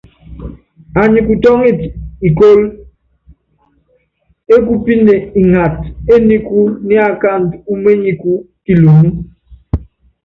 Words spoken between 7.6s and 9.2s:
uményikú kilunú.